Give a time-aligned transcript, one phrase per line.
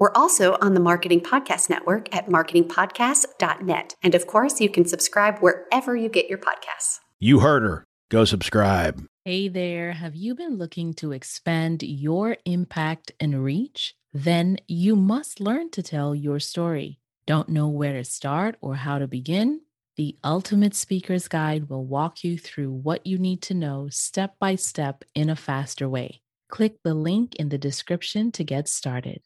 [0.00, 3.94] We're also on the Marketing Podcast Network at marketingpodcast.net.
[4.02, 7.00] And of course, you can subscribe wherever you get your podcasts.
[7.18, 7.84] You heard her.
[8.08, 9.04] Go subscribe.
[9.26, 9.92] Hey there.
[9.92, 13.94] Have you been looking to expand your impact and reach?
[14.14, 16.98] Then you must learn to tell your story.
[17.26, 19.60] Don't know where to start or how to begin?
[19.96, 24.54] The Ultimate Speaker's Guide will walk you through what you need to know step by
[24.54, 26.22] step in a faster way.
[26.50, 29.20] Click the link in the description to get started.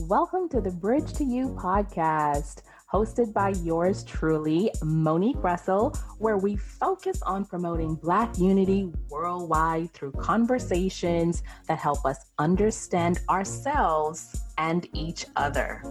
[0.00, 6.56] Welcome to the Bridge to You podcast, hosted by yours truly, Monique Russell, where we
[6.56, 15.26] focus on promoting Black unity worldwide through conversations that help us understand ourselves and each
[15.36, 15.82] other.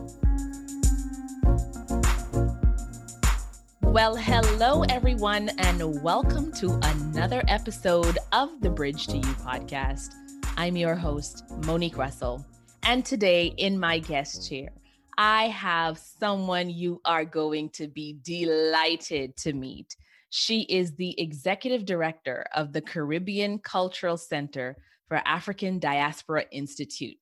[3.90, 10.14] Well, hello, everyone, and welcome to another episode of the Bridge to You podcast.
[10.56, 12.46] I'm your host, Monique Russell.
[12.84, 14.70] And today, in my guest chair,
[15.18, 19.96] I have someone you are going to be delighted to meet.
[20.30, 24.76] She is the executive director of the Caribbean Cultural Center
[25.08, 27.18] for African Diaspora Institute.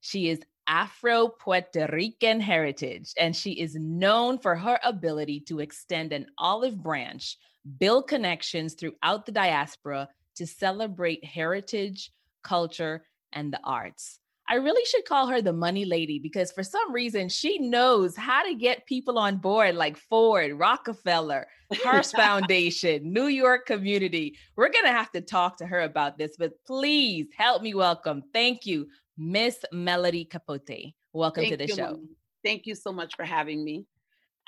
[0.00, 6.12] She is Afro Puerto Rican heritage, and she is known for her ability to extend
[6.12, 7.38] an olive branch,
[7.78, 14.20] build connections throughout the diaspora to celebrate heritage, culture, and the arts.
[14.50, 18.42] I really should call her the money lady because for some reason she knows how
[18.44, 21.46] to get people on board like Ford, Rockefeller,
[21.82, 24.38] Hearst Foundation, New York Community.
[24.56, 28.22] We're going to have to talk to her about this, but please help me welcome.
[28.32, 30.94] Thank you, Miss Melody Capote.
[31.12, 31.90] Welcome Thank to the you, show.
[31.90, 32.16] Monique.
[32.44, 33.84] Thank you so much for having me.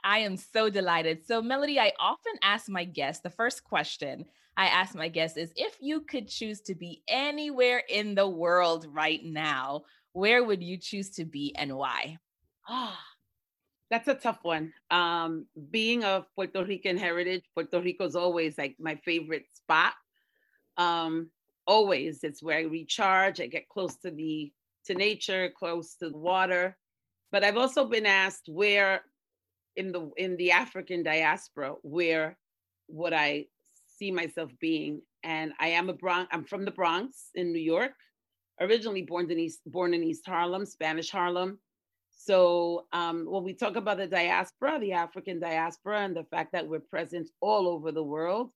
[0.03, 1.27] I am so delighted.
[1.27, 4.25] So, Melody, I often ask my guests the first question
[4.61, 8.87] I ask my guests is if you could choose to be anywhere in the world
[8.91, 12.19] right now, where would you choose to be and why?
[12.69, 13.01] Ah,
[13.91, 14.75] that's a tough one.
[14.91, 19.95] Um, being of Puerto Rican heritage, Puerto Rico is always like my favorite spot.
[20.77, 21.31] Um,
[21.67, 23.41] always, it's where I recharge.
[23.41, 24.53] I get close to the
[24.91, 26.77] to nature, close to the water.
[27.33, 29.03] But I've also been asked where
[29.77, 32.37] in the in the African diaspora where
[32.89, 33.47] would I
[33.99, 35.03] see myself being?
[35.23, 36.29] And I am a Bronx.
[36.33, 37.95] I'm from the Bronx in New York.
[38.61, 41.59] Originally born in East born in East Harlem, Spanish Harlem.
[42.11, 46.69] So um, when we talk about the diaspora, the African diaspora, and the fact that
[46.69, 48.51] we're present all over the world,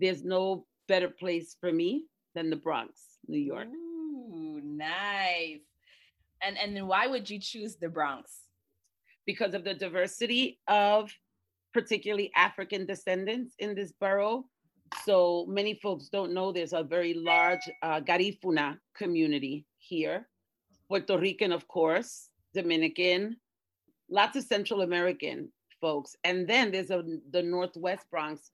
[0.00, 2.92] there's no better place for me than the Bronx,
[3.28, 3.68] New York.
[3.68, 3.85] Ooh,
[4.76, 5.60] nice.
[6.42, 8.46] And and then why would you choose the Bronx?
[9.26, 11.12] because of the diversity of
[11.74, 14.46] particularly African descendants in this borough.
[15.04, 20.28] So many folks don't know there's a very large uh, Garifuna community here.
[20.88, 23.36] Puerto Rican, of course, Dominican,
[24.08, 25.50] lots of Central American
[25.80, 26.14] folks.
[26.22, 28.52] And then there's a, the Northwest Bronx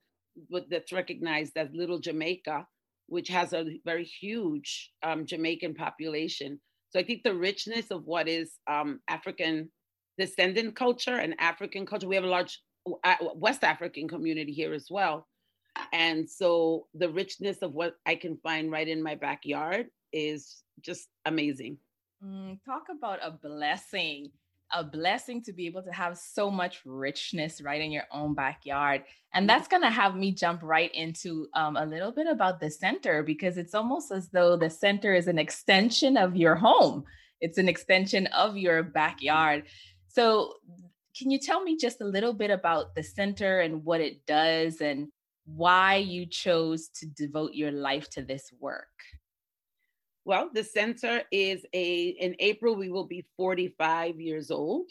[0.69, 2.65] that's recognized as Little Jamaica,
[3.13, 6.59] which has a very huge um, Jamaican population.
[6.89, 9.69] So I think the richness of what is um, African
[10.17, 12.07] descendant culture and African culture.
[12.07, 12.59] We have a large
[13.03, 15.27] uh, West African community here as well.
[15.91, 21.07] And so the richness of what I can find right in my backyard is just
[21.25, 21.77] amazing.
[22.25, 24.31] Mm, talk about a blessing.
[24.73, 29.03] A blessing to be able to have so much richness right in your own backyard.
[29.33, 32.71] And that's going to have me jump right into um, a little bit about the
[32.71, 37.03] center because it's almost as though the center is an extension of your home,
[37.39, 39.65] it's an extension of your backyard.
[40.07, 40.53] So,
[41.17, 44.81] can you tell me just a little bit about the center and what it does
[44.81, 45.09] and
[45.45, 48.87] why you chose to devote your life to this work?
[50.25, 54.89] Well, the center is a, in April, we will be 45 years old.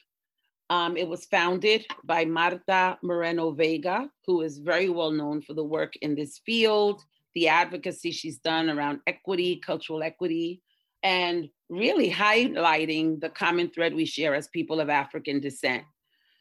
[0.69, 5.65] Um, it was founded by Marta Moreno Vega, who is very well known for the
[5.65, 7.03] work in this field,
[7.35, 10.61] the advocacy she's done around equity, cultural equity,
[11.03, 15.83] and really highlighting the common thread we share as people of African descent.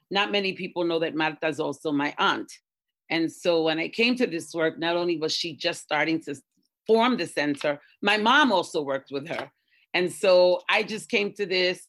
[0.09, 2.51] Not many people know that Marta is also my aunt.
[3.09, 6.35] And so when I came to this work, not only was she just starting to
[6.87, 9.51] form the center, my mom also worked with her.
[9.93, 11.87] And so I just came to this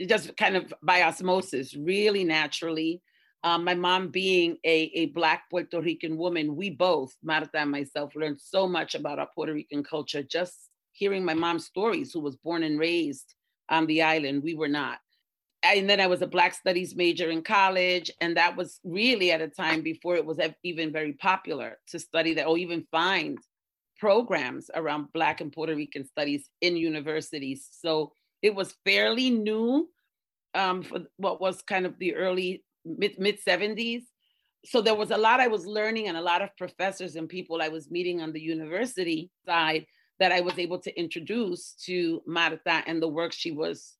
[0.00, 3.02] just kind of by osmosis, really naturally.
[3.42, 8.14] Um, my mom being a, a Black Puerto Rican woman, we both, Marta and myself,
[8.14, 12.36] learned so much about our Puerto Rican culture just hearing my mom's stories, who was
[12.36, 13.34] born and raised
[13.70, 14.42] on the island.
[14.42, 14.98] We were not.
[15.62, 18.10] And then I was a Black Studies major in college.
[18.20, 22.34] And that was really at a time before it was even very popular to study
[22.34, 23.38] that or even find
[24.00, 27.68] programs around Black and Puerto Rican studies in universities.
[27.70, 28.12] So
[28.42, 29.88] it was fairly new
[30.54, 34.02] um, for what was kind of the early mid mid 70s.
[34.64, 37.62] So there was a lot I was learning and a lot of professors and people
[37.62, 39.86] I was meeting on the university side
[40.18, 43.94] that I was able to introduce to Marta and the work she was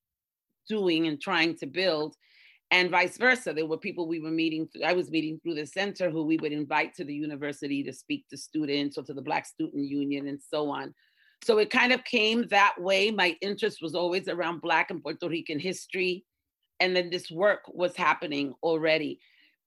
[0.67, 2.15] doing and trying to build
[2.71, 3.53] and vice versa.
[3.53, 6.37] There were people we were meeting, through, I was meeting through the center who we
[6.37, 10.27] would invite to the university to speak to students or to the Black Student Union
[10.27, 10.93] and so on.
[11.43, 13.11] So it kind of came that way.
[13.11, 16.23] My interest was always around Black and Puerto Rican history.
[16.79, 19.19] And then this work was happening already.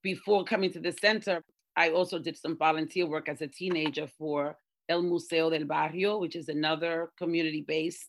[0.03, 1.45] Before coming to the center,
[1.77, 4.57] I also did some volunteer work as a teenager for
[4.89, 8.09] El Museo del Barrio, which is another community based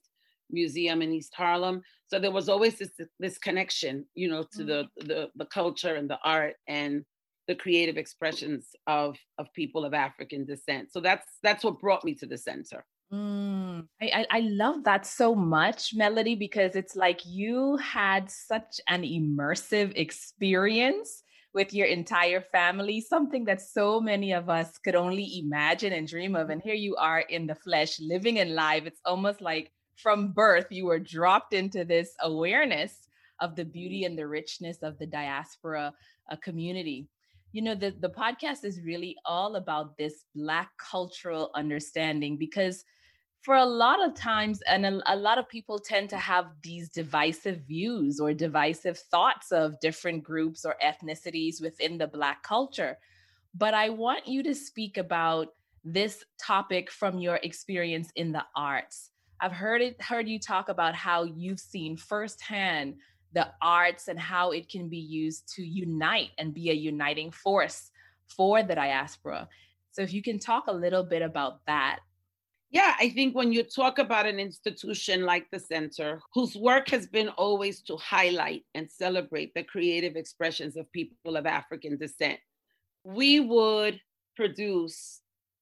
[0.50, 1.82] museum in East Harlem.
[2.08, 5.08] So there was always this, this connection, you know, to the, mm-hmm.
[5.08, 7.04] the, the culture and the art and
[7.48, 10.92] the creative expressions of, of people of African descent.
[10.92, 12.86] So that's, that's what brought me to the center.
[13.14, 19.04] Mm, I, I love that so much, Melody, because it's like you had such an
[19.04, 21.22] immersive experience
[21.54, 26.36] with your entire family, something that so many of us could only imagine and dream
[26.36, 26.50] of.
[26.50, 28.86] And here you are in the flesh, living in life.
[28.86, 33.08] It's almost like from birth, you were dropped into this awareness
[33.40, 35.94] of the beauty and the richness of the diaspora
[36.30, 37.08] uh, community.
[37.52, 42.84] You know the, the podcast is really all about this black cultural understanding because
[43.42, 46.90] for a lot of times and a, a, lot of people tend to have these
[46.90, 52.98] divisive views or divisive thoughts of different groups or ethnicities within the black culture.
[53.54, 55.50] But i want you to speak about
[55.86, 59.12] this topic from your experience in the arts
[59.42, 62.96] i've heard it heard you talk about how you've seen firsthand
[63.36, 67.92] the arts and how it can be used to unite and be a uniting force
[68.28, 69.48] for the diaspora.
[69.92, 72.00] So, if you can talk a little bit about that.
[72.72, 77.08] Yeah, I think when you talk about an institution like the center, whose work has
[77.08, 82.40] been always to highlight and celebrate the creative expressions of people of African descent,
[83.04, 84.02] we would
[84.36, 85.22] produce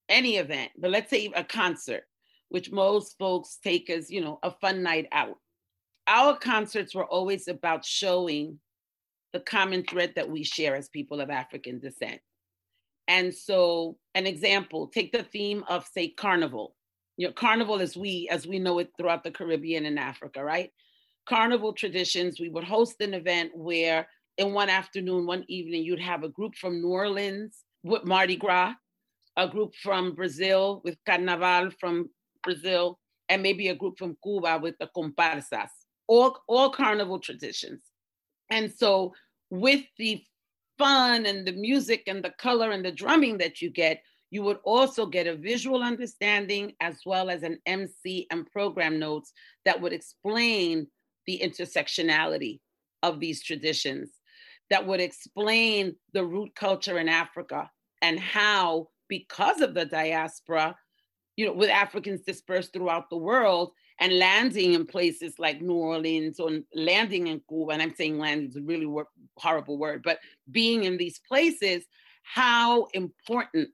[0.10, 2.06] any event, but let's say a concert,
[2.54, 5.38] which most folks take as, you know, a fun night out
[6.08, 8.60] our concerts were always about showing
[9.32, 12.20] the common thread that we share as people of African descent.
[13.08, 16.76] And so, an example, take the theme of, say, carnival.
[17.18, 20.72] You know, carnival as we as we know it throughout the Caribbean and Africa, right?
[21.28, 24.08] Carnival traditions, we would host an event where
[24.38, 28.74] in one afternoon, one evening, you'd have a group from New Orleans with Mardi Gras,
[29.38, 32.10] a group from Brazil with Carnaval from
[32.44, 33.00] Brazil,
[33.30, 35.70] and maybe a group from Cuba with the comparsas
[36.08, 37.82] all all carnival traditions.
[38.50, 39.14] And so
[39.50, 40.24] with the
[40.78, 44.02] fun and the music and the color and the drumming that you get,
[44.32, 49.32] you would also get a visual understanding as well as an MC and program notes
[49.66, 50.88] that would explain
[51.28, 52.60] the intersectionality
[53.04, 54.10] of these traditions,
[54.70, 57.70] that would explain the root culture in Africa
[58.02, 60.76] and how, because of the diaspora,
[61.36, 66.40] you know, with Africans dispersed throughout the world, and landing in places like New Orleans
[66.40, 70.20] or landing in Cuba, and I'm saying landing is a really wor- horrible word, but
[70.52, 71.86] being in these places,
[72.24, 73.70] how important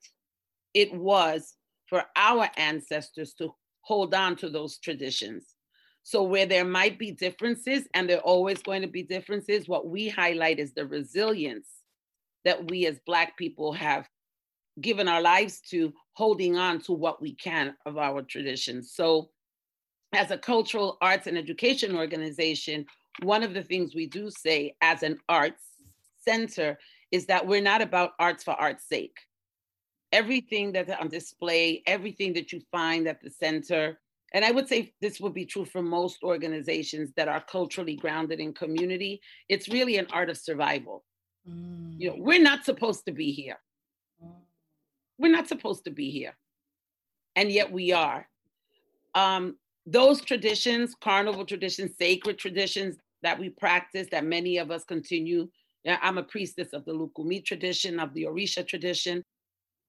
[0.73, 1.55] it was
[1.87, 5.55] for our ancestors to hold on to those traditions.
[6.03, 9.87] So, where there might be differences, and there are always going to be differences, what
[9.87, 11.67] we highlight is the resilience
[12.45, 14.07] that we as Black people have
[14.81, 18.93] given our lives to holding on to what we can of our traditions.
[18.93, 19.29] So,
[20.13, 22.85] as a cultural arts and education organization,
[23.21, 25.63] one of the things we do say as an arts
[26.23, 26.79] center
[27.11, 29.17] is that we're not about arts for art's sake.
[30.11, 33.99] Everything that's on display, everything that you find at the center,
[34.33, 38.39] and I would say this would be true for most organizations that are culturally grounded
[38.39, 41.03] in community, it's really an art of survival.
[41.47, 41.95] Mm.
[41.97, 43.57] You know, we're not supposed to be here.
[45.19, 46.35] We're not supposed to be here.
[47.35, 48.27] And yet we are.
[49.13, 55.49] Um, those traditions, carnival traditions, sacred traditions that we practice, that many of us continue.
[55.85, 59.23] I'm a priestess of the Lukumi tradition, of the Orisha tradition,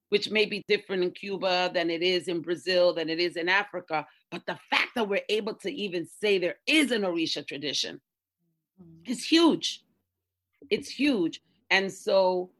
[0.09, 3.49] which may be different in Cuba than it is in Brazil, than it is in
[3.49, 4.07] Africa.
[4.31, 8.01] But the fact that we're able to even say there is an Orisha tradition
[8.83, 9.09] mm.
[9.09, 9.83] is huge.
[10.71, 11.41] It's huge.
[11.71, 12.51] And so,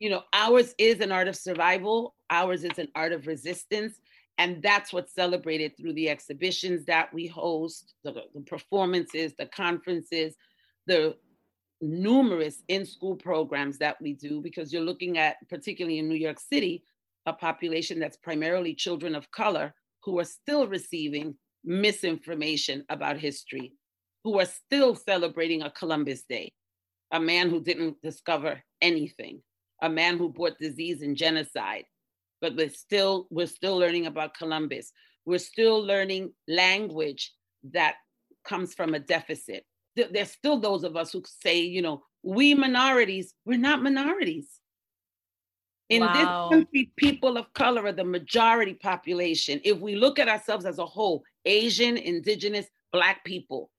[0.00, 4.00] you know, ours is an art of survival, ours is an art of resistance.
[4.38, 10.34] And that's what's celebrated through the exhibitions that we host, the, the performances, the conferences,
[10.86, 11.16] the
[11.82, 16.40] numerous in school programs that we do, because you're looking at, particularly in New York
[16.40, 16.82] City,
[17.26, 23.74] a population that's primarily children of color who are still receiving misinformation about history,
[24.24, 26.50] who are still celebrating a Columbus Day,
[27.12, 29.42] a man who didn't discover anything,
[29.82, 31.84] a man who brought disease and genocide.
[32.40, 34.92] But we're still, we're still learning about Columbus.
[35.26, 37.32] We're still learning language
[37.72, 37.96] that
[38.44, 39.64] comes from a deficit.
[39.96, 44.48] There's still those of us who say, you know, we minorities, we're not minorities.
[45.88, 46.12] In wow.
[46.48, 49.60] this country, people of color are the majority population.
[49.64, 53.70] If we look at ourselves as a whole, Asian, indigenous, black people.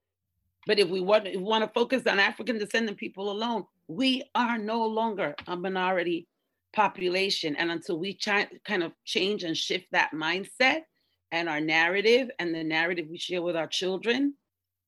[0.68, 4.24] But if we want, if we want to focus on African descendant people alone, we
[4.34, 6.28] are no longer a minority
[6.74, 7.56] population.
[7.56, 10.82] And until we kind of change and shift that mindset
[11.32, 14.36] and our narrative and the narrative we share with our children,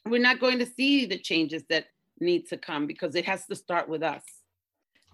[0.05, 1.85] we're not going to see the changes that
[2.19, 4.23] need to come because it has to start with us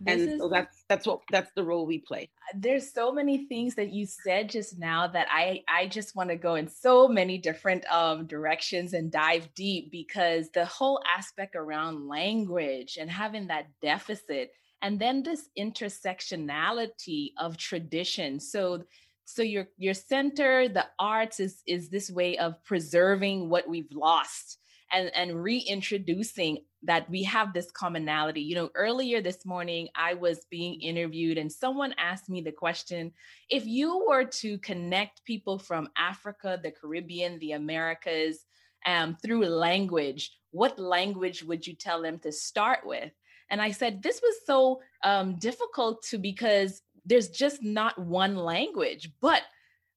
[0.08, 2.30] and is, so that's that's what that's the role we play.
[2.56, 6.36] There's so many things that you said just now that i i just want to
[6.36, 12.08] go in so many different um directions and dive deep because the whole aspect around
[12.08, 14.52] language and having that deficit
[14.82, 18.40] and then this intersectionality of tradition.
[18.40, 18.84] So
[19.26, 24.58] so your your center the arts is is this way of preserving what we've lost
[24.92, 28.42] and and reintroducing that we have this commonality.
[28.42, 33.12] You know, earlier this morning I was being interviewed and someone asked me the question,
[33.50, 38.46] if you were to connect people from Africa, the Caribbean, the Americas
[38.86, 43.12] um, through language, what language would you tell them to start with?
[43.50, 49.12] And I said, this was so um, difficult to because there's just not one language,
[49.22, 49.42] but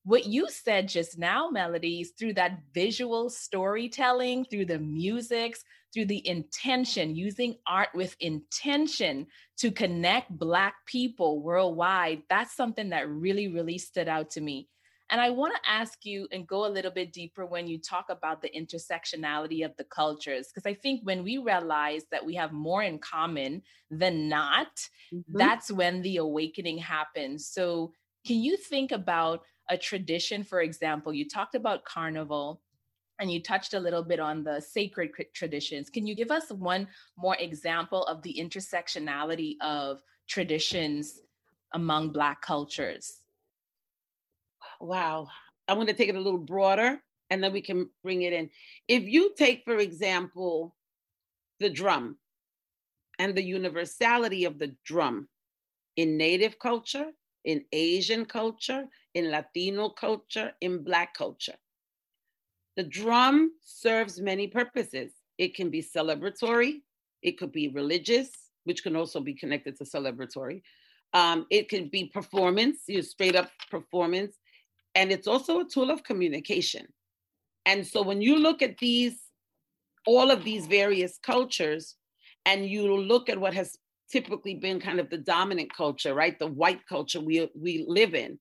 [0.05, 6.27] what you said just now, Melodies, through that visual storytelling, through the musics, through the
[6.27, 9.27] intention, using art with intention
[9.59, 14.69] to connect Black people worldwide, that's something that really, really stood out to me.
[15.11, 18.07] And I want to ask you and go a little bit deeper when you talk
[18.09, 22.53] about the intersectionality of the cultures, because I think when we realize that we have
[22.53, 24.75] more in common than not,
[25.13, 25.37] mm-hmm.
[25.37, 27.47] that's when the awakening happens.
[27.47, 27.93] So,
[28.27, 32.61] can you think about a tradition, for example, you talked about carnival
[33.19, 35.91] and you touched a little bit on the sacred traditions.
[35.91, 41.21] Can you give us one more example of the intersectionality of traditions
[41.73, 43.19] among Black cultures?
[44.81, 45.29] Wow.
[45.69, 47.01] I want to take it a little broader
[47.31, 48.51] and then we can bring it in.
[48.89, 50.75] If you take, for example,
[51.61, 52.19] the drum
[53.19, 55.29] and the universality of the drum
[55.97, 57.07] in Native culture,
[57.45, 61.57] in Asian culture, in Latino culture, in Black culture.
[62.77, 65.13] The drum serves many purposes.
[65.39, 66.83] It can be celebratory,
[67.23, 68.31] it could be religious,
[68.65, 70.63] which can also be connected to celebratory.
[71.15, 74.37] Um, it can be performance, you know, straight up performance,
[74.95, 76.87] and it's also a tool of communication.
[77.67, 79.21] And so when you look at these,
[80.07, 81.97] all of these various cultures,
[82.45, 83.79] and you look at what has
[84.11, 86.39] typically been kind of the dominant culture, right?
[86.39, 88.39] The white culture we, we live in.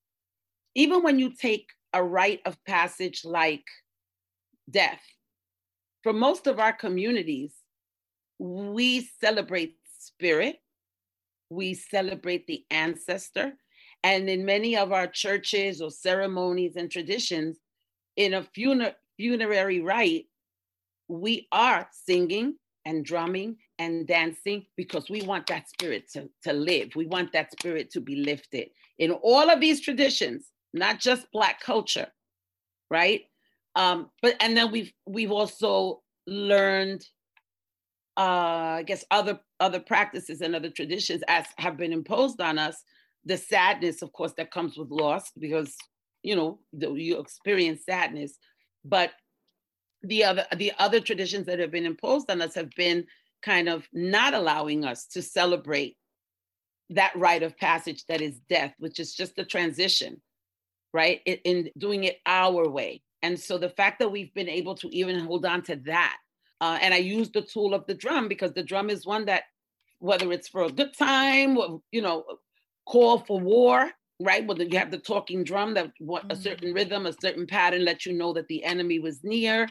[0.75, 3.65] Even when you take a rite of passage like
[4.69, 5.01] death,
[6.03, 7.53] for most of our communities,
[8.39, 10.57] we celebrate spirit,
[11.49, 13.53] we celebrate the ancestor.
[14.03, 17.59] And in many of our churches or ceremonies and traditions,
[18.15, 20.25] in a funer- funerary rite,
[21.07, 26.95] we are singing and drumming and dancing because we want that spirit to, to live.
[26.95, 28.69] We want that spirit to be lifted.
[28.97, 32.07] In all of these traditions, not just Black culture,
[32.89, 33.23] right?
[33.75, 37.05] Um, but and then we've we've also learned
[38.17, 42.83] uh, I guess other other practices and other traditions as have been imposed on us.
[43.25, 45.75] The sadness, of course, that comes with loss, because
[46.23, 48.37] you know the, you experience sadness.
[48.83, 49.11] But
[50.03, 53.05] the other the other traditions that have been imposed on us have been
[53.41, 55.97] kind of not allowing us to celebrate
[56.89, 60.21] that rite of passage that is death, which is just a transition,
[60.93, 61.21] right?
[61.25, 63.01] In, in doing it our way.
[63.21, 66.17] And so the fact that we've been able to even hold on to that,
[66.59, 69.43] uh, and I use the tool of the drum because the drum is one that,
[69.99, 72.25] whether it's for a good time, or, you know,
[72.85, 74.45] call for war, right?
[74.45, 76.31] Whether you have the talking drum that what mm-hmm.
[76.31, 79.67] a certain rhythm, a certain pattern lets you know that the enemy was near.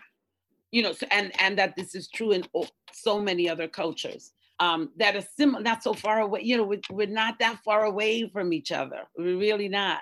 [0.72, 2.44] you know, and and that this is true in
[2.92, 6.42] so many other cultures um, that are similar, not so far away.
[6.42, 9.02] You know, we're, we're not that far away from each other.
[9.16, 10.00] We're really not.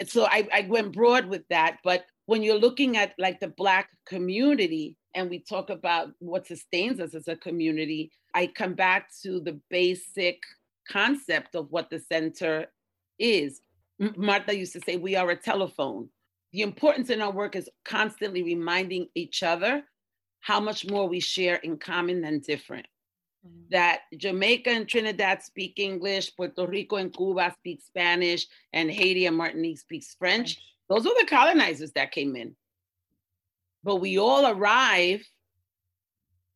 [0.00, 1.78] And so I, I went broad with that.
[1.84, 7.00] But when you're looking at like the Black community, and we talk about what sustains
[7.00, 10.40] us as a community, I come back to the basic
[10.88, 12.66] concept of what the center
[13.18, 13.60] is.
[14.16, 16.08] Marta used to say, We are a telephone.
[16.52, 19.82] The importance in our work is constantly reminding each other
[20.40, 22.86] how much more we share in common than different.
[23.46, 23.62] Mm-hmm.
[23.70, 29.36] That Jamaica and Trinidad speak English, Puerto Rico and Cuba speak Spanish, and Haiti and
[29.36, 30.58] Martinique speaks French.
[30.88, 32.54] Those are the colonizers that came in.
[33.82, 35.26] But we all arrive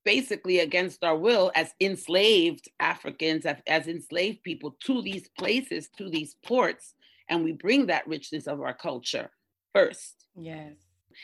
[0.05, 6.11] basically against our will as enslaved Africans, as, as enslaved people to these places, to
[6.11, 6.95] these ports,
[7.29, 9.31] and we bring that richness of our culture
[9.75, 10.27] first.
[10.37, 10.75] Yes.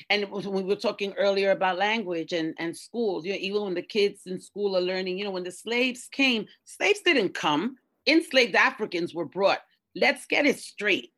[0.08, 3.82] And we were talking earlier about language and, and schools, you know, even when the
[3.82, 8.54] kids in school are learning, you know, when the slaves came, slaves didn't come, enslaved
[8.54, 9.60] Africans were brought.
[9.94, 11.12] Let's get it straight.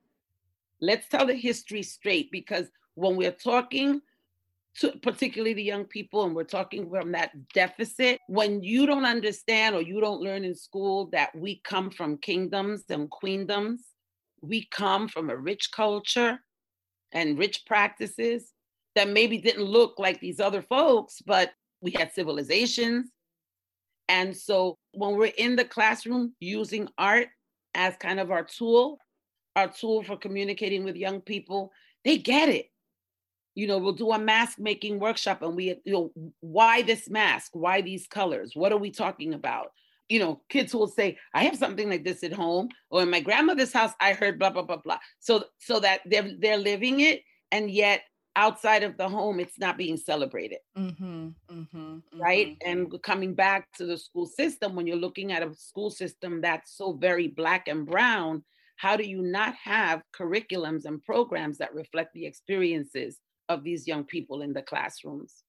[0.80, 4.00] Let's tell the history straight because when we're talking
[4.78, 9.74] to particularly the young people, and we're talking from that deficit, when you don't understand
[9.74, 13.80] or you don't learn in school that we come from kingdoms and queendoms,
[14.40, 16.38] we come from a rich culture
[17.12, 18.52] and rich practices
[18.94, 23.10] that maybe didn't look like these other folks, but we had civilizations.
[24.08, 27.28] And so when we're in the classroom using art
[27.74, 28.98] as kind of our tool,
[29.56, 31.72] our tool for communicating with young people,
[32.04, 32.66] they get it.
[33.54, 37.50] You know we'll do a mask making workshop and we you know why this mask?
[37.52, 38.52] Why these colors?
[38.54, 39.72] What are we talking about?
[40.08, 43.20] You know kids will say i have something like this at home or in my
[43.20, 44.98] grandmother's house i heard blah blah blah blah.
[45.20, 48.02] So so that they're they're living it and yet
[48.36, 52.20] outside of the home it's not being celebrated mm-hmm, mm-hmm, mm-hmm.
[52.20, 56.40] right and coming back to the school system when you're looking at a school system
[56.40, 58.42] that's so very black and brown
[58.76, 63.18] how do you not have curriculums and programs that reflect the experiences
[63.48, 65.44] of these young people in the classrooms.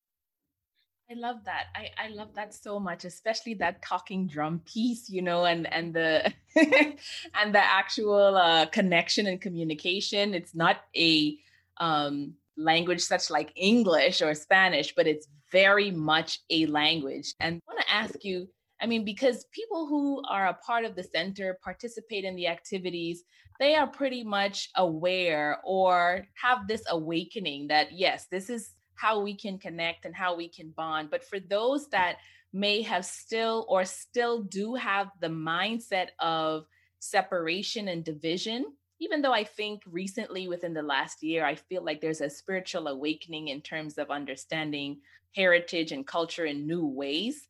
[1.09, 1.65] I love that.
[1.75, 5.93] I, I love that so much, especially that talking drum piece, you know, and and
[5.93, 10.33] the and the actual uh, connection and communication.
[10.33, 11.37] It's not a
[11.77, 17.33] um, language such like English or Spanish, but it's very much a language.
[17.39, 18.47] And I want to ask you,
[18.81, 23.23] I mean, because people who are a part of the center participate in the activities,
[23.59, 29.35] they are pretty much aware or have this awakening that, yes, this is how we
[29.35, 31.09] can connect and how we can bond.
[31.09, 32.17] But for those that
[32.51, 36.65] may have still or still do have the mindset of
[36.99, 38.65] separation and division,
[39.03, 42.87] even though I think recently within the last year, I feel like there's a spiritual
[42.87, 45.01] awakening in terms of understanding
[45.35, 47.47] heritage and culture in new ways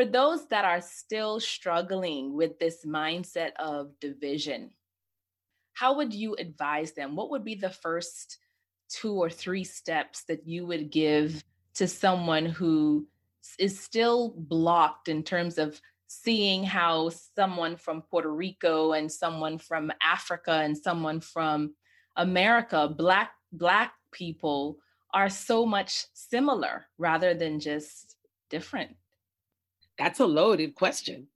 [0.00, 4.70] for those that are still struggling with this mindset of division,
[5.74, 7.16] how would you advise them?
[7.16, 8.38] What would be the first
[8.88, 13.06] two or three steps that you would give to someone who
[13.58, 15.78] is still blocked in terms of
[16.12, 21.72] seeing how someone from Puerto Rico and someone from Africa and someone from
[22.16, 24.78] America, black black people
[25.14, 28.16] are so much similar rather than just
[28.48, 28.96] different?
[29.98, 31.28] That's a loaded question.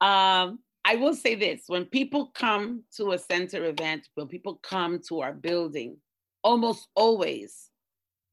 [0.00, 5.00] Um, I will say this when people come to a center event, when people come
[5.08, 5.98] to our building,
[6.42, 7.68] almost always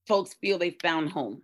[0.07, 1.41] folks feel they found home.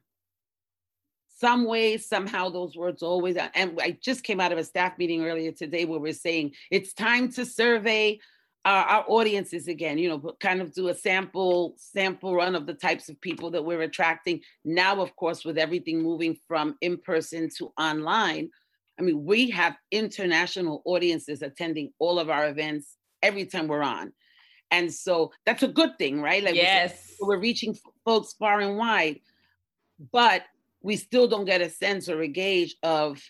[1.40, 4.98] Some way, somehow, those words always, uh, and I just came out of a staff
[4.98, 8.20] meeting earlier today where we're saying it's time to survey
[8.66, 12.74] our, our audiences again, you know, kind of do a sample sample run of the
[12.74, 14.42] types of people that we're attracting.
[14.66, 18.50] Now, of course, with everything moving from in person to online,
[19.00, 24.12] I mean, we have international audiences attending all of our events every time we're on.
[24.72, 26.44] And so that's a good thing, right?
[26.44, 27.16] Like yes.
[27.22, 29.20] we're reaching folks far and wide,
[30.12, 30.44] but
[30.88, 33.22] we still don't get a sense or a gauge of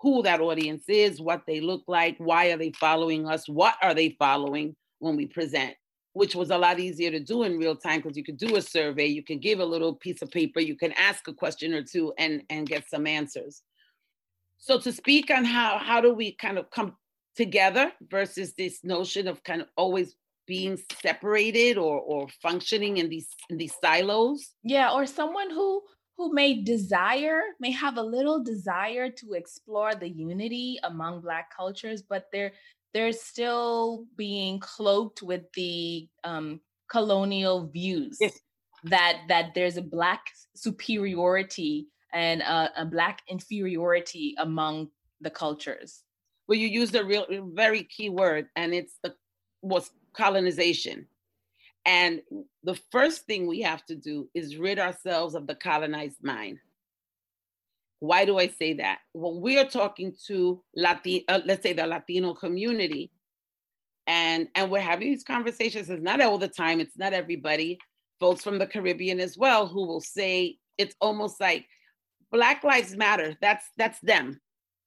[0.00, 3.92] who that audience is, what they look like, why are they following us, what are
[3.92, 5.74] they following, when we present,
[6.14, 8.62] which was a lot easier to do in real time because you could do a
[8.62, 11.82] survey, you can give a little piece of paper, you can ask a question or
[11.82, 13.60] two and, and get some answers.
[14.56, 16.96] So to speak on how how do we kind of come
[17.36, 23.28] together versus this notion of kind of always being separated or or functioning in these
[23.50, 25.82] in these silos yeah or someone who
[26.16, 32.02] who may desire may have a little desire to explore the unity among black cultures
[32.02, 32.52] but they're
[32.94, 38.38] they're still being cloaked with the um, colonial views yes.
[38.84, 44.88] that that there's a black superiority and uh, a black inferiority among
[45.20, 46.02] the cultures.
[46.46, 49.14] Well, you used a real very key word, and it's the
[49.62, 51.06] was colonization.
[51.84, 52.22] And
[52.62, 56.58] the first thing we have to do is rid ourselves of the colonized mind.
[57.98, 58.98] Why do I say that?
[59.12, 63.10] When we are talking to Latin, uh, let's say the Latino community,
[64.06, 65.88] and and we're having these conversations.
[65.88, 66.80] It's not all the time.
[66.80, 67.78] It's not everybody.
[68.18, 71.66] Folks from the Caribbean as well who will say it's almost like
[72.30, 73.36] Black Lives Matter.
[73.40, 74.40] That's that's them.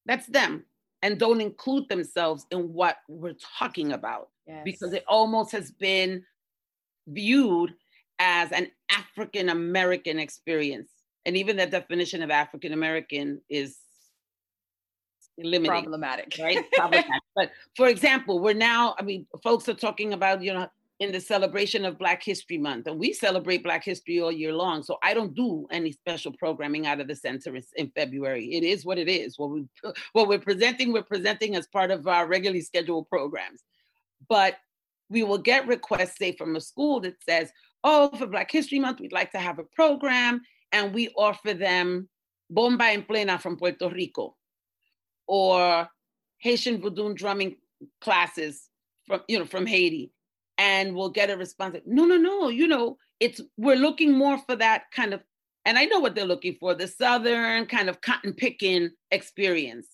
[0.06, 0.66] That's them,
[1.02, 4.62] and don't include themselves in what we're talking about yes.
[4.64, 6.24] because it almost has been
[7.08, 7.74] viewed
[8.20, 10.92] as an African American experience.
[11.26, 13.78] And even the definition of African American is
[15.38, 15.72] limited.
[15.72, 16.38] Problematic.
[16.40, 16.64] Right?
[16.74, 17.12] Problematic.
[17.36, 20.68] but for example, we're now, I mean, folks are talking about, you know,
[21.00, 24.82] in the celebration of Black History Month, and we celebrate Black History all year long.
[24.82, 28.54] So I don't do any special programming out of the center in February.
[28.54, 29.38] It is what it is.
[29.38, 29.66] What we
[30.14, 33.62] what we're presenting, we're presenting as part of our regularly scheduled programs.
[34.30, 34.56] But
[35.10, 37.52] we will get requests, say, from a school that says,
[37.84, 40.42] "Oh, for Black History Month, we'd like to have a program,"
[40.72, 42.10] and we offer them
[42.50, 44.36] bomba en plena from Puerto Rico,
[45.28, 45.88] or
[46.40, 47.58] Haitian voodoo drumming
[48.02, 48.70] classes
[49.08, 50.12] from you know from Haiti
[50.58, 54.38] and we'll get a response like, no, no, no, you know, it's we're looking more
[54.40, 55.22] for that kind of,
[55.66, 59.88] and I know what they're looking for, the southern kind of cotton picking experience.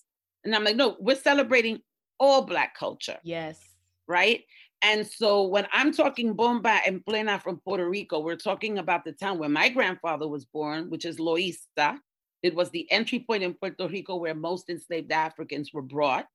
[0.44, 1.82] And I'm like, no, we're celebrating
[2.20, 3.18] all black culture.
[3.24, 3.60] Yes.
[4.08, 4.42] Right.
[4.84, 9.12] And so when I'm talking bomba and plena from Puerto Rico, we're talking about the
[9.12, 11.98] town where my grandfather was born, which is Loíza.
[12.42, 16.26] It was the entry point in Puerto Rico where most enslaved Africans were brought.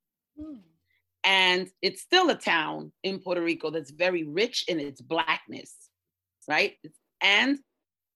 [0.41, 0.59] Hmm.
[1.25, 5.75] And it's still a town in Puerto Rico that's very rich in its blackness,
[6.47, 6.75] right?
[7.21, 7.59] And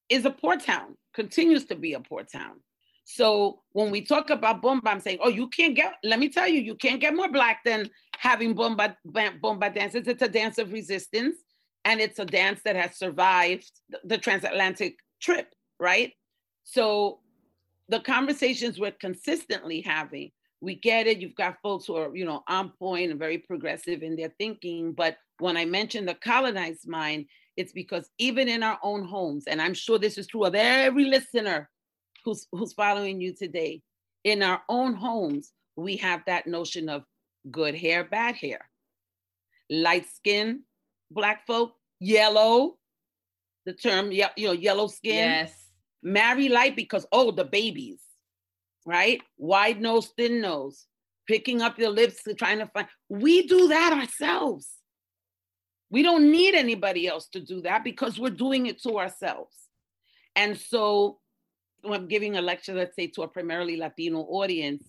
[0.09, 2.61] is a poor town, continues to be a poor town.
[3.15, 6.49] So when we talk about bomba, I'm saying, oh, you can't get, let me tell
[6.49, 10.07] you, you can't get more black than having bomba, bomba dances.
[10.07, 11.37] It's a dance of resistance.
[11.85, 13.71] And it's a dance that has survived
[14.05, 16.13] the transatlantic trip, right?
[16.65, 17.21] So
[17.89, 21.19] the conversations we're consistently having we get it.
[21.19, 24.93] You've got folks who are, you know, on point and very progressive in their thinking.
[24.93, 29.61] But when I mention the colonized mind, it's because even in our own homes, and
[29.61, 31.69] I'm sure this is true of every listener
[32.25, 33.83] who's who's following you today,
[34.25, 37.05] in our own homes, we have that notion of
[37.51, 38.69] good hair, bad hair,
[39.71, 40.63] light skin,
[41.11, 42.77] black folk, yellow,
[43.67, 45.15] the term, you know, yellow skin.
[45.15, 45.57] Yes.
[46.03, 48.01] Marry light because oh, the babies
[48.91, 49.23] right?
[49.39, 50.87] Wide nose, thin nose,
[51.29, 52.89] picking up your lips, to trying to find.
[53.09, 54.69] We do that ourselves.
[55.91, 59.55] We don't need anybody else to do that because we're doing it to ourselves.
[60.35, 61.20] And so
[61.83, 64.89] when I'm giving a lecture, let's say to a primarily Latino audience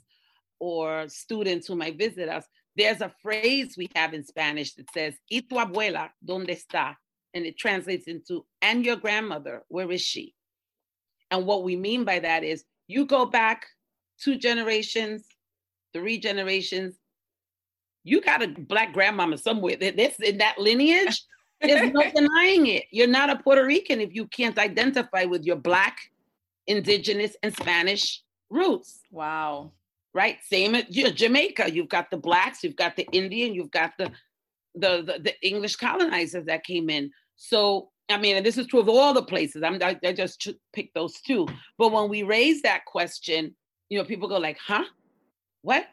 [0.60, 5.16] or students who might visit us, there's a phrase we have in Spanish that says,
[5.30, 6.96] ¿Y tu abuela, dónde está?
[7.34, 10.36] And it translates into, and your grandmother, where is she?
[11.30, 13.66] And what we mean by that is, you go back
[14.20, 15.26] two generations,
[15.94, 16.96] three generations,
[18.04, 19.76] you got a black grandmama somewhere.
[19.80, 21.24] That's in that lineage.
[21.62, 22.86] There's no denying it.
[22.92, 25.98] You're not a Puerto Rican if you can't identify with your black,
[26.68, 29.00] indigenous, and Spanish roots.
[29.12, 29.72] Wow.
[30.14, 30.38] Right.
[30.44, 31.72] Same at Jamaica.
[31.72, 34.12] You've got the blacks, you've got the Indian, you've got the
[34.76, 37.12] the the, the English colonizers that came in.
[37.38, 39.64] So I mean, and this is true of all the places.
[39.64, 41.48] I'm I, I just picked those two.
[41.78, 43.56] But when we raise that question,
[43.90, 44.84] you know, people go like, huh?
[45.62, 45.88] What?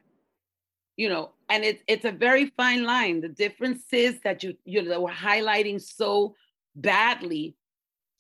[0.97, 3.21] You know, and it's it's a very fine line.
[3.21, 6.35] The differences that you you know that we're highlighting so
[6.75, 7.55] badly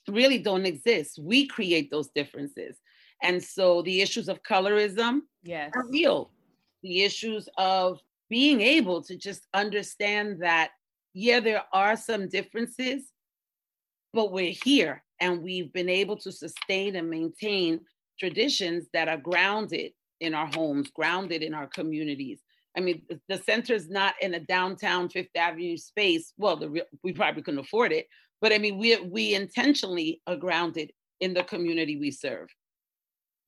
[0.08, 1.18] really don't exist.
[1.20, 2.76] We create those differences.
[3.22, 5.70] And so the issues of colorism yes.
[5.74, 6.30] are real.
[6.82, 10.70] The issues of being able to just understand that,
[11.14, 13.02] yeah, there are some differences,
[14.12, 17.80] but we're here and we've been able to sustain and maintain
[18.18, 22.40] traditions that are grounded in our homes, grounded in our communities.
[22.76, 26.32] I mean, the center is not in a downtown Fifth Avenue space.
[26.36, 28.06] Well, the, we probably couldn't afford it,
[28.40, 32.48] but I mean, we we intentionally are grounded in the community we serve,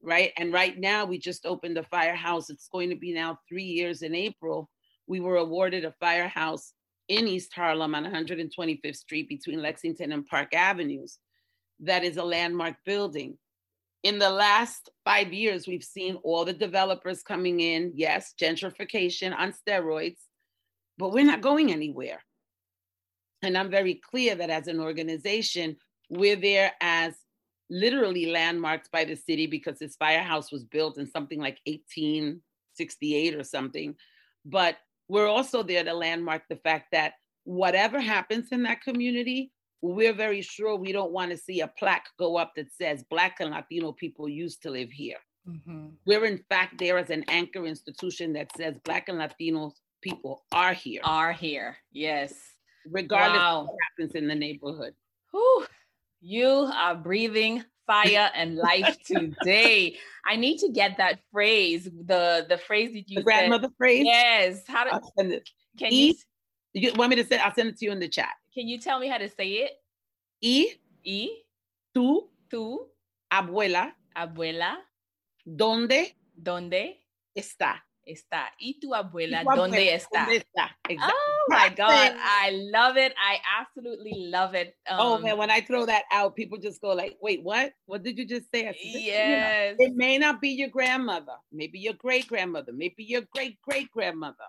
[0.02, 0.32] right?
[0.36, 2.50] And right now, we just opened a firehouse.
[2.50, 4.68] It's going to be now three years in April.
[5.06, 6.72] We were awarded a firehouse
[7.08, 11.18] in East Harlem on 125th Street between Lexington and Park Avenues.
[11.80, 13.38] That is a landmark building
[14.02, 17.92] in the last five years, we've seen all the developers coming in.
[17.94, 20.20] Yes, gentrification on steroids,
[20.96, 22.22] but we're not going anywhere.
[23.42, 25.76] And I'm very clear that as an organization,
[26.08, 27.14] we're there as
[27.70, 33.44] literally landmarked by the city because this firehouse was built in something like 1868 or
[33.44, 33.94] something.
[34.44, 34.76] But
[35.08, 40.42] we're also there to landmark the fact that whatever happens in that community, we're very
[40.42, 43.92] sure we don't want to see a plaque go up that says Black and Latino
[43.92, 45.16] people used to live here.
[45.48, 45.86] Mm-hmm.
[46.06, 49.72] We're in fact there as an anchor institution that says Black and Latino
[50.02, 51.00] people are here.
[51.04, 52.34] Are here, yes.
[52.86, 53.60] Regardless wow.
[53.60, 54.94] of what happens in the neighborhood.
[55.30, 55.66] Whew.
[56.20, 59.96] You are breathing fire and life today.
[60.24, 61.84] I need to get that phrase.
[61.84, 64.04] The the phrase that you the grandmother phrase.
[64.04, 64.62] Yes.
[64.66, 65.48] How to send it.
[65.78, 66.16] Can e,
[66.72, 67.38] you, you want me to say?
[67.38, 68.30] I'll send it to you in the chat.
[68.54, 69.72] Can you tell me how to say it?
[70.40, 70.68] E.
[71.04, 71.30] E.
[71.94, 72.28] Tú.
[72.50, 72.86] Tú.
[73.32, 73.92] Abuela.
[74.16, 74.76] Abuela.
[75.46, 76.16] ¿Dónde?
[76.40, 76.96] ¿Dónde?
[77.34, 78.52] Está está.
[78.58, 80.24] ¿Y tu abuela, ¿Y tu abuela dónde está?
[80.24, 80.76] ¿Dónde está?
[80.88, 81.14] Exactly.
[81.14, 82.16] Oh my God.
[82.16, 83.14] I love it.
[83.18, 84.76] I absolutely love it.
[84.88, 87.72] Um, oh man, when I throw that out, people just go like, wait, what?
[87.86, 88.64] What did you just say?
[88.64, 89.76] Said, yes.
[89.78, 93.60] You know, it may not be your grandmother, maybe your great grandmother, maybe your great
[93.62, 94.48] great grandmother,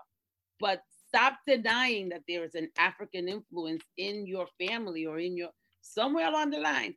[0.60, 5.50] but stop denying that there is an African influence in your family or in your
[5.82, 6.94] somewhere along the line.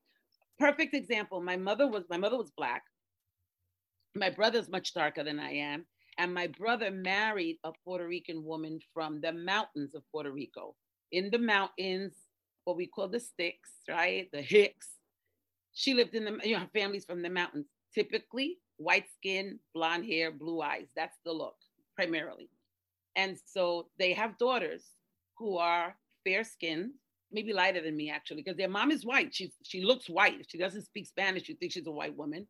[0.58, 1.42] Perfect example.
[1.42, 2.84] My mother was my mother was black.
[4.16, 5.86] My brother's much darker than I am
[6.18, 10.76] and my brother married a Puerto Rican woman from the mountains of Puerto Rico.
[11.12, 12.14] In the mountains,
[12.64, 14.30] what we call the sticks, right?
[14.32, 14.90] The Hicks.
[15.74, 17.68] She lived in the, you know, her family's from the mountains.
[17.94, 20.88] Typically, white skin, blonde hair, blue eyes.
[20.96, 21.56] That's the look,
[21.96, 22.50] primarily.
[23.16, 24.84] And so they have daughters
[25.38, 26.92] who are fair skinned,
[27.32, 29.34] maybe lighter than me actually, because their mom is white.
[29.34, 30.40] She she looks white.
[30.40, 32.48] If she doesn't speak Spanish, you think she's a white woman.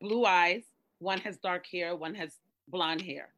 [0.00, 0.62] Blue eyes.
[0.98, 1.96] One has dark hair.
[1.96, 2.36] One has
[2.68, 3.28] blonde hair.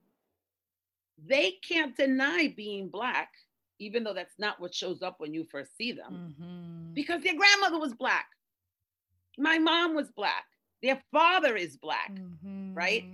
[1.25, 3.33] They can't deny being black,
[3.79, 6.95] even though that's not what shows up when you first see them, mm-hmm.
[6.95, 8.27] because their grandmother was black.
[9.39, 10.45] My mom was black.
[10.83, 12.75] Their father is black, mm-hmm.
[12.75, 13.05] right?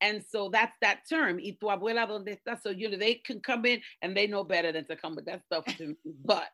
[0.00, 2.60] And so that's that term, y tu abuela donde está.
[2.60, 5.26] So, you know, they can come in and they know better than to come with
[5.26, 5.64] that stuff.
[5.76, 5.96] To, me.
[6.24, 6.48] but,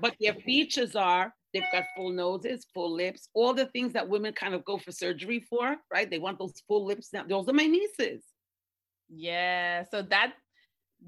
[0.00, 4.32] but their features are they've got full noses, full lips, all the things that women
[4.32, 6.10] kind of go for surgery for, right?
[6.10, 7.10] They want those full lips.
[7.12, 8.24] Now, those are my nieces.
[9.08, 9.84] Yeah.
[9.90, 10.34] So that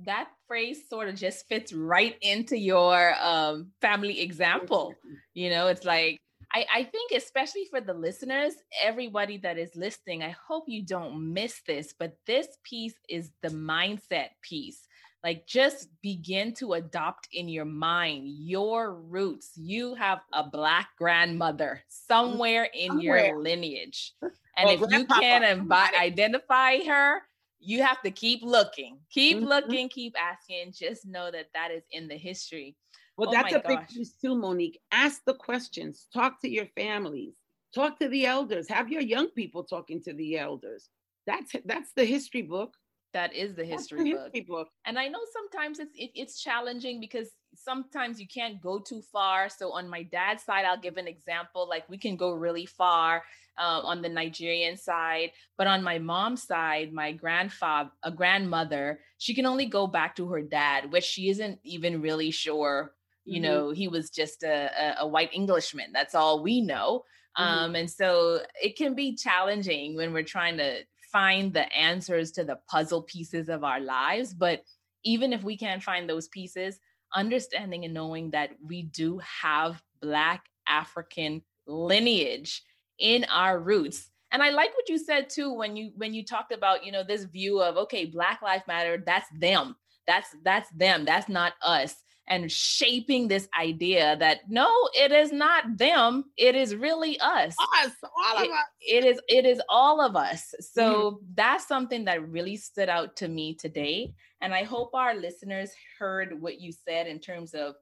[0.05, 4.95] that phrase sort of just fits right into your um, family example.
[5.33, 6.21] You know, it's like
[6.53, 11.33] I, I think especially for the listeners, everybody that is listening, I hope you don't
[11.33, 14.87] miss this, but this piece is the mindset piece.
[15.23, 19.53] Like just begin to adopt in your mind your roots.
[19.55, 23.27] You have a black grandmother somewhere in somewhere.
[23.27, 24.15] your lineage.
[24.57, 27.23] And well, if you can't imbi- identify her,
[27.61, 29.47] you have to keep looking, keep mm-hmm.
[29.47, 30.75] looking, keep asking.
[30.77, 32.77] Just know that that is in the history.
[33.17, 33.69] Well, oh that's a gosh.
[33.69, 34.81] big piece too, Monique.
[34.93, 37.35] Ask the questions, talk to your families,
[37.75, 40.89] talk to the elders, have your young people talking to the elders.
[41.27, 42.75] That's that's the history book.
[43.13, 44.47] That is the history, book.
[44.47, 44.69] book.
[44.85, 49.49] And I know sometimes it's it, it's challenging because sometimes you can't go too far.
[49.49, 51.69] So on my dad's side, I'll give an example.
[51.69, 53.23] Like we can go really far
[53.59, 59.35] uh, on the Nigerian side, but on my mom's side, my grandfather, a grandmother, she
[59.35, 62.95] can only go back to her dad, which she isn't even really sure.
[63.25, 63.43] You mm-hmm.
[63.43, 65.93] know, he was just a, a, a, white Englishman.
[65.93, 67.05] That's all we know.
[67.39, 67.43] Mm-hmm.
[67.43, 70.81] Um, and so it can be challenging when we're trying to
[71.13, 74.35] find the answers to the puzzle pieces of our lives.
[74.35, 74.65] But
[75.05, 76.79] even if we can't find those pieces,
[77.15, 82.63] understanding and knowing that we do have Black African lineage
[82.99, 84.11] in our roots.
[84.33, 87.03] And I like what you said too when you when you talked about, you know,
[87.03, 89.75] this view of okay, Black Lives Matter, that's them.
[90.07, 91.05] That's that's them.
[91.05, 91.97] That's not us
[92.31, 96.25] and shaping this idea that no, it is not them.
[96.37, 97.57] It is really us.
[97.85, 98.59] Us, all of it, us.
[98.81, 100.55] It is it is all of us.
[100.61, 101.25] So mm-hmm.
[101.35, 104.15] that's something that really stood out to me today.
[104.41, 107.75] And I hope our listeners heard what you said in terms of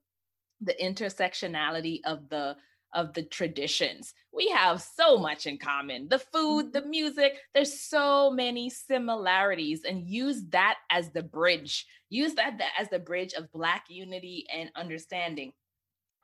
[0.63, 2.57] the intersectionality of the
[2.95, 4.15] of the traditions.
[4.33, 6.09] We have so much in common.
[6.09, 6.91] The food, the mm-hmm.
[6.91, 11.87] music, there's so many similarities and use that as the bridge.
[12.11, 15.53] Use that as the bridge of black unity and understanding.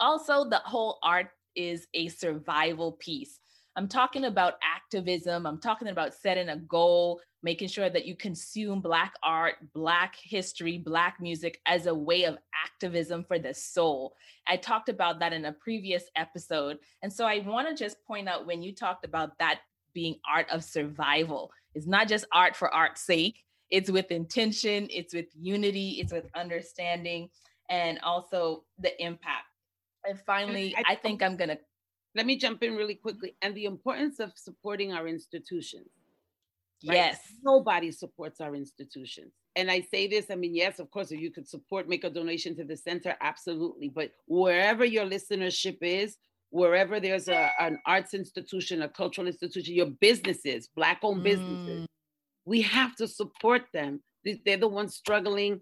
[0.01, 3.39] Also, the whole art is a survival piece.
[3.77, 5.47] I'm talking about activism.
[5.47, 10.79] I'm talking about setting a goal, making sure that you consume Black art, Black history,
[10.79, 14.15] Black music as a way of activism for the soul.
[14.47, 16.79] I talked about that in a previous episode.
[17.03, 19.61] And so I want to just point out when you talked about that
[19.93, 25.15] being art of survival, it's not just art for art's sake, it's with intention, it's
[25.15, 27.29] with unity, it's with understanding,
[27.69, 29.47] and also the impact.
[30.05, 31.59] And finally, I think I'm going to
[32.15, 35.89] let me jump in really quickly and the importance of supporting our institutions.
[36.87, 36.97] Right?
[36.97, 37.21] Yes.
[37.43, 39.33] Nobody supports our institutions.
[39.57, 42.11] And I say this, I mean, yes, of course, if you could support, make a
[42.11, 43.89] donation to the center, absolutely.
[43.89, 46.17] But wherever your listenership is,
[46.51, 51.25] wherever there's a, an arts institution, a cultural institution, your businesses, Black owned mm.
[51.25, 51.87] businesses,
[52.45, 54.03] we have to support them.
[54.45, 55.61] They're the ones struggling.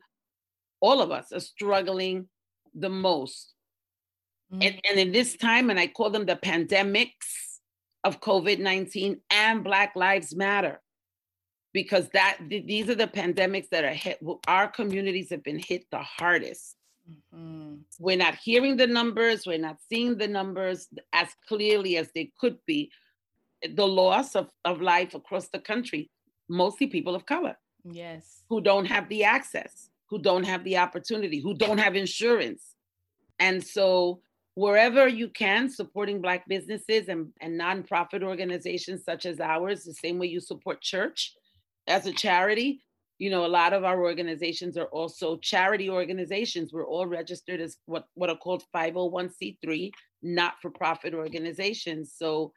[0.81, 2.29] All of us are struggling
[2.75, 3.55] the most.
[4.53, 4.67] Mm.
[4.67, 7.59] And, and in this time, and I call them the pandemics
[8.05, 10.81] of COVID 19 and Black Lives Matter,
[11.73, 14.19] because that these are the pandemics that are hit.
[14.47, 16.77] Our communities have been hit the hardest.
[17.35, 17.75] Mm-hmm.
[17.99, 22.59] We're not hearing the numbers, we're not seeing the numbers as clearly as they could
[22.67, 22.91] be.
[23.75, 26.11] The loss of, of life across the country,
[26.49, 27.57] mostly people of color.
[27.85, 28.43] Yes.
[28.49, 32.75] Who don't have the access, who don't have the opportunity, who don't have insurance.
[33.39, 34.21] And so
[34.55, 40.19] wherever you can, supporting Black businesses and, and nonprofit organizations such as ours, the same
[40.19, 41.35] way you support church
[41.87, 42.83] as a charity.
[43.19, 46.73] You know, a lot of our organizations are also charity organizations.
[46.73, 49.93] We're all registered as what, what are called 501c3,
[50.23, 52.15] not for profit organizations.
[52.17, 52.53] So,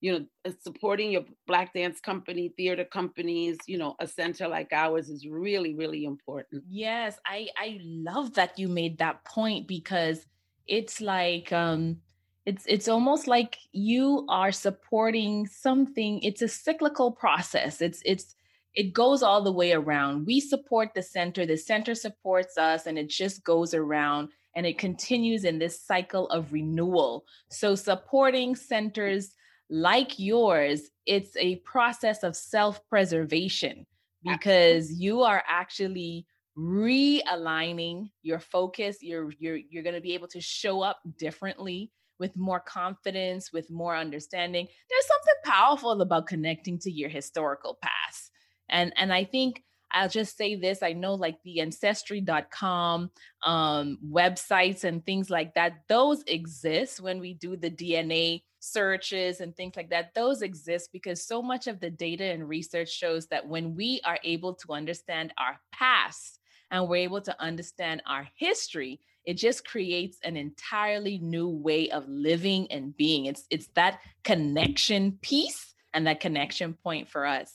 [0.00, 4.72] you know, uh, supporting your Black dance company, theater companies, you know, a center like
[4.72, 6.62] ours is really, really important.
[6.68, 10.24] Yes, I, I love that you made that point because
[10.66, 11.98] it's like um
[12.46, 18.34] it's it's almost like you are supporting something it's a cyclical process it's it's
[18.74, 20.26] it goes all the way around.
[20.26, 24.78] We support the center the center supports us and it just goes around and it
[24.78, 27.24] continues in this cycle of renewal.
[27.50, 29.32] So supporting centers
[29.70, 33.86] like yours it's a process of self-preservation
[34.22, 38.98] because you are actually realigning your focus.
[39.00, 43.70] You're you're you're going to be able to show up differently with more confidence with
[43.70, 44.66] more understanding.
[44.88, 48.23] There's something powerful about connecting to your historical past
[48.68, 53.10] and and i think i'll just say this i know like the ancestry.com
[53.44, 59.54] um, websites and things like that those exist when we do the dna searches and
[59.56, 63.46] things like that those exist because so much of the data and research shows that
[63.46, 69.00] when we are able to understand our past and we're able to understand our history,
[69.24, 73.26] it just creates an entirely new way of living and being.
[73.26, 77.52] It's it's that connection piece and that connection point for us.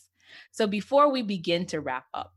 [0.52, 2.34] So before we begin to wrap up,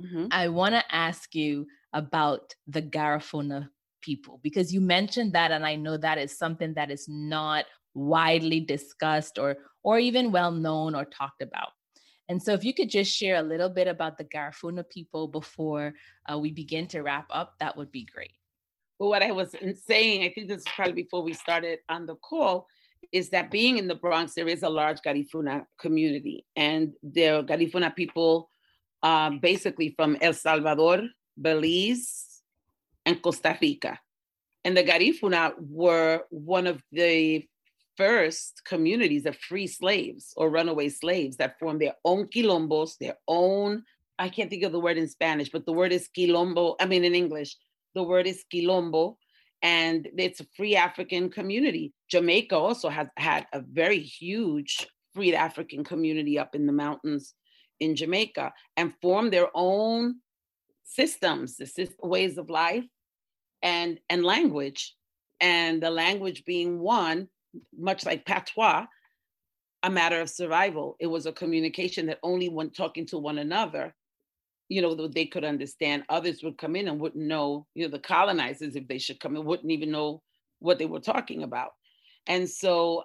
[0.00, 0.26] mm-hmm.
[0.30, 3.68] I want to ask you about the Garifuna
[4.02, 8.60] people because you mentioned that and I know that is something that is not widely
[8.60, 11.70] discussed or or even well known or talked about.
[12.28, 15.94] And so, if you could just share a little bit about the Garifuna people before
[16.30, 18.30] uh, we begin to wrap up, that would be great.
[19.00, 19.52] Well, what I was
[19.86, 22.68] saying, I think this is probably before we started on the call,
[23.12, 27.42] is that being in the Bronx, there is a large Garifuna community, and there are
[27.42, 28.50] Garifuna people
[29.02, 31.08] uh, basically from El Salvador,
[31.40, 32.42] Belize,
[33.06, 33.98] and Costa Rica.
[34.64, 37.46] And the Garifuna were one of the
[37.96, 43.82] first communities of free slaves or runaway slaves that formed their own quilombos, their own,
[44.18, 46.76] I can't think of the word in Spanish, but the word is quilombo.
[46.78, 47.56] I mean, in English,
[47.94, 49.16] the word is quilombo,
[49.62, 51.92] and it's a free African community.
[52.08, 57.34] Jamaica also has had a very huge free African community up in the mountains
[57.78, 60.16] in Jamaica and formed their own
[60.84, 62.84] systems, the ways of life
[63.62, 64.94] and, and language.
[65.40, 67.28] And the language being one
[67.76, 68.86] much like patois,
[69.82, 70.96] a matter of survival.
[71.00, 73.94] It was a communication that only when talking to one another,
[74.70, 76.04] you know, they could understand.
[76.08, 79.36] Others would come in and wouldn't know, you know, the colonizers, if they should come
[79.36, 80.22] in, wouldn't even know
[80.60, 81.72] what they were talking about.
[82.28, 83.02] And so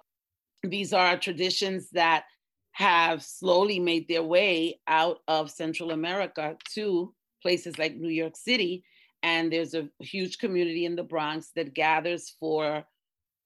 [0.62, 2.24] these are traditions that
[2.70, 8.84] have slowly made their way out of Central America to places like New York City.
[9.24, 12.84] And there's a huge community in the Bronx that gathers for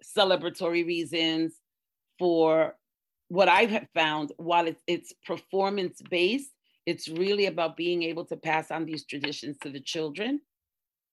[0.04, 1.54] celebratory reasons,
[2.18, 2.76] for
[3.28, 6.51] what I've found, while it's, it's performance based,
[6.87, 10.41] it's really about being able to pass on these traditions to the children.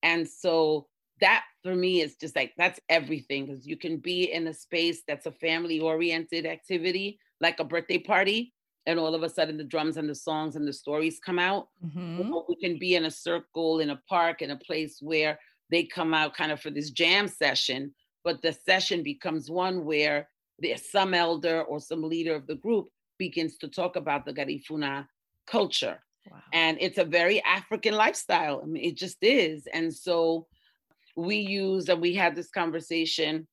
[0.04, 0.88] And so
[1.20, 5.02] that for me is just like that's everything because you can be in a space
[5.08, 8.54] that's a family oriented activity like a birthday party
[8.86, 11.70] and all of a sudden the drums and the songs and the stories come out
[11.84, 12.32] mm-hmm.
[12.48, 15.40] we can be in a circle in a park in a place where
[15.72, 17.92] they come out kind of for this jam session
[18.24, 22.90] but the session becomes one where there's some elder or some leader of the group
[23.18, 25.08] begins to talk about the Garifuna
[25.48, 26.00] culture.
[26.30, 26.38] Wow.
[26.54, 28.62] And it's a very African lifestyle.
[28.62, 29.68] I mean, it just is.
[29.74, 30.48] And so
[31.16, 33.48] we use, and we had this conversation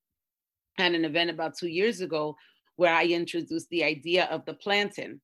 [0.79, 2.37] at an event about two years ago
[2.77, 5.21] where I introduced the idea of the plantain.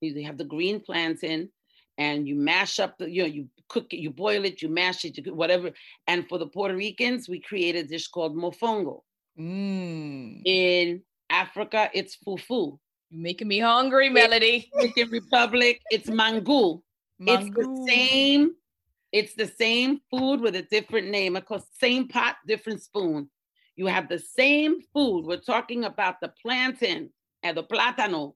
[0.00, 1.50] You have the green plantain
[1.98, 5.04] and you mash up the, you know, you cook it, you boil it, you mash
[5.04, 5.70] it, you whatever.
[6.06, 9.00] And for the Puerto Ricans, we created a dish called mofongo.
[9.38, 10.42] Mm.
[10.44, 12.78] In Africa, it's fufu.
[13.10, 14.68] You're making me hungry, Melody.
[14.72, 16.82] Dominican Republic, it's mangu.
[17.20, 18.54] It's the same.
[19.12, 21.36] It's the same food with a different name.
[21.36, 23.30] Of course, same pot, different spoon.
[23.76, 25.24] You have the same food.
[25.24, 27.10] We're talking about the plantain
[27.42, 28.34] and the plátano,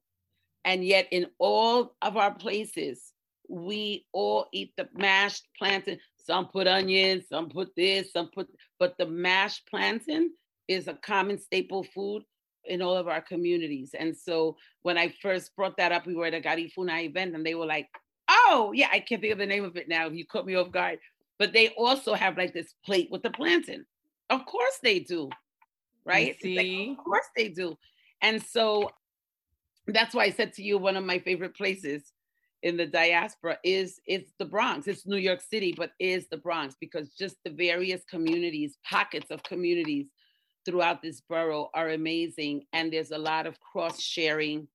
[0.64, 3.12] and yet in all of our places,
[3.48, 5.98] we all eat the mashed plantain.
[6.24, 8.48] Some put onions, some put this, some put,
[8.78, 10.30] but the mashed plantain
[10.68, 12.22] is a common staple food
[12.64, 13.94] in all of our communities.
[13.98, 17.44] And so when I first brought that up, we were at a Garifuna event and
[17.44, 17.88] they were like,
[18.28, 20.08] oh, yeah, I can't think of the name of it now.
[20.08, 20.98] You caught me off guard.
[21.38, 23.86] But they also have like this plate with the plantain.
[24.28, 25.30] Of course they do.
[26.04, 26.36] Right?
[26.40, 26.56] See?
[26.56, 27.76] Like, of course they do.
[28.22, 28.90] And so
[29.86, 32.12] that's why I said to you, one of my favorite places
[32.62, 34.86] in the diaspora is is the Bronx.
[34.86, 39.42] It's New York City, but is the Bronx because just the various communities, pockets of
[39.42, 40.06] communities
[40.64, 44.68] throughout this borough are amazing, and there's a lot of cross sharing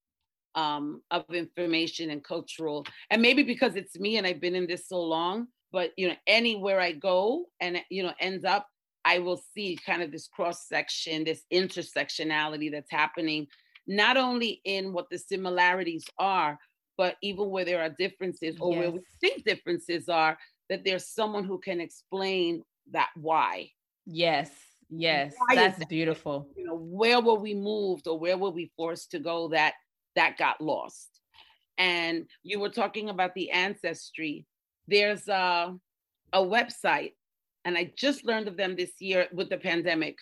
[0.56, 2.86] um, of information and cultural.
[3.10, 6.16] And maybe because it's me and I've been in this so long, but you know,
[6.28, 8.68] anywhere I go and you know ends up,
[9.04, 13.48] I will see kind of this cross section, this intersectionality that's happening,
[13.86, 16.58] not only in what the similarities are,
[16.98, 18.80] but even where there are differences or yes.
[18.80, 20.38] where we think differences are,
[20.70, 23.70] that there's someone who can explain that why.
[24.06, 24.50] Yes.
[24.90, 25.90] Yes, that's that?
[25.90, 26.48] beautiful.
[26.56, 29.74] You know, where were we moved or where were we forced to go that
[30.16, 31.10] that got lost?
[31.78, 34.46] And you were talking about the ancestry.
[34.88, 35.76] There's a,
[36.32, 37.14] a website,
[37.66, 40.18] and I just learned of them this year with the pandemic.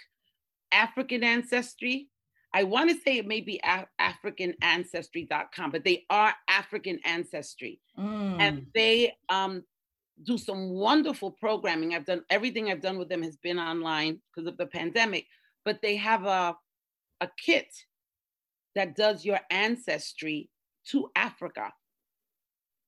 [0.74, 2.10] African Ancestry.
[2.54, 7.80] I want to say it may be Af- AfricanAncestry.com, but they are African Ancestry.
[7.98, 8.38] Mm.
[8.40, 9.64] And they um,
[10.22, 11.94] do some wonderful programming.
[11.94, 15.26] I've done everything I've done with them has been online because of the pandemic,
[15.66, 16.56] but they have a,
[17.22, 17.68] a kit
[18.76, 20.50] that does your ancestry
[20.90, 21.72] to Africa.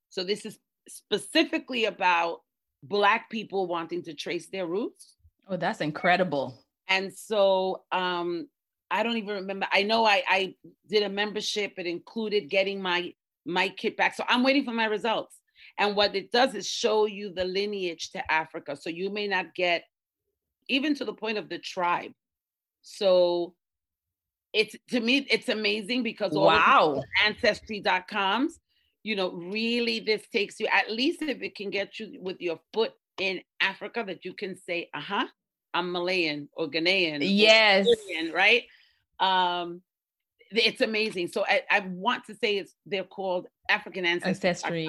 [0.10, 2.42] So this is specifically about
[2.84, 5.16] Black people wanting to trace their roots.
[5.48, 6.64] Oh, that's incredible.
[6.88, 8.48] And so um,
[8.92, 9.68] I don't even remember.
[9.72, 10.56] I know I, I
[10.88, 11.74] did a membership.
[11.78, 13.14] It included getting my
[13.46, 14.16] my kit back.
[14.16, 15.40] So I'm waiting for my results.
[15.78, 18.78] And what it does is show you the lineage to Africa.
[18.78, 19.84] So you may not get
[20.70, 22.12] even to the point of the tribe.
[22.82, 23.54] So
[24.54, 27.04] it's to me, it's amazing because all wow.
[27.26, 28.60] ancestry.coms,
[29.04, 32.60] you know, really this takes you at least if it can get you with your
[32.74, 35.26] foot in Africa that you can say, uh-huh,
[35.74, 37.20] I'm Malian or Ghanaian.
[37.22, 37.86] Yes.
[37.86, 38.64] Or right.
[39.20, 39.82] Um,
[40.52, 41.28] it's amazing.
[41.30, 44.88] So I, I want to say it's they're called African ancestry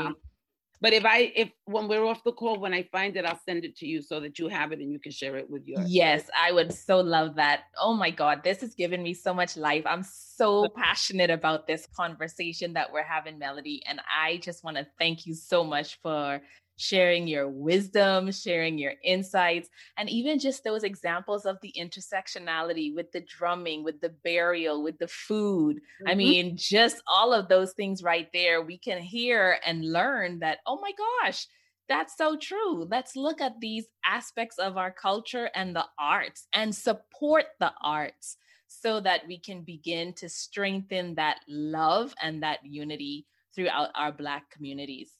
[0.80, 3.64] but if I if when we're off the call, when I find it, I'll send
[3.64, 5.82] it to you so that you have it and you can share it with your
[5.86, 7.64] Yes, I would so love that.
[7.80, 9.84] Oh my God, this has given me so much life.
[9.86, 13.82] I'm so passionate about this conversation that we're having, Melody.
[13.86, 16.40] And I just want to thank you so much for
[16.76, 23.10] sharing your wisdom, sharing your insights, and even just those examples of the intersectionality with
[23.12, 25.76] the drumming, with the burial, with the food.
[25.76, 26.08] Mm-hmm.
[26.08, 30.58] I mean, just all of those things right there, we can hear and learn that,
[30.66, 31.46] oh my gosh,
[31.88, 32.84] that's so true.
[32.84, 38.36] Let's look at these aspects of our culture and the arts and support the arts
[38.68, 44.50] so that we can begin to strengthen that love and that unity throughout our Black
[44.50, 45.12] communities.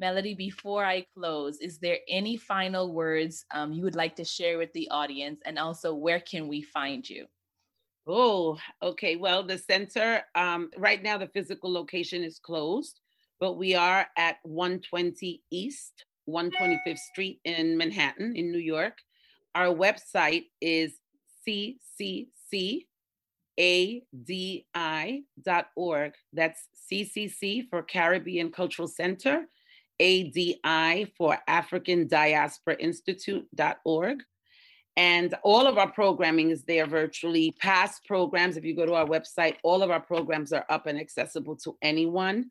[0.00, 4.56] Melody, before I close, is there any final words um, you would like to share
[4.56, 5.40] with the audience?
[5.44, 7.26] And also, where can we find you?
[8.06, 9.16] Oh, okay.
[9.16, 13.00] Well, the center, um, right now, the physical location is closed,
[13.40, 18.98] but we are at 120 East, 125th Street in Manhattan, in New York.
[19.54, 21.00] Our website is
[21.46, 22.84] cccadi.org.
[26.32, 29.48] That's CCC for Caribbean Cultural Center
[30.00, 34.22] ADI for African Diaspora Institute.org.
[34.96, 37.54] And all of our programming is there virtually.
[37.60, 40.98] Past programs, if you go to our website, all of our programs are up and
[40.98, 42.50] accessible to anyone.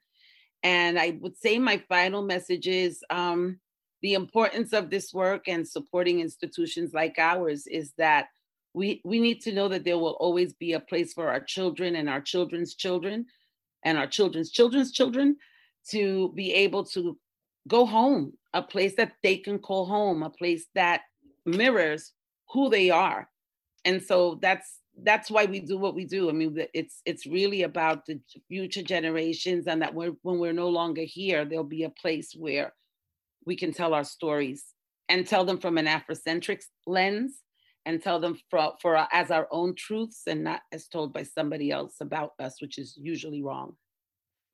[0.64, 3.60] And I would say my final message is um,
[4.02, 8.28] the importance of this work and supporting institutions like ours is that
[8.74, 11.96] we, we need to know that there will always be a place for our children
[11.96, 13.26] and our children's children
[13.84, 15.36] and our children's children's children
[15.90, 17.18] to be able to
[17.68, 21.02] go home, a place that they can call home, a place that
[21.46, 22.14] mirrors
[22.52, 23.30] who they are.
[23.86, 26.30] And so that's that's why we do what we do.
[26.30, 30.70] I mean, it's it's really about the future generations, and that we're, when we're no
[30.70, 32.74] longer here, there'll be a place where
[33.46, 34.66] we can tell our stories
[35.08, 37.44] and tell them from an Afrocentric lens,
[37.86, 41.72] and tell them for, for as our own truths, and not as told by somebody
[41.72, 43.76] else about us, which is usually wrong.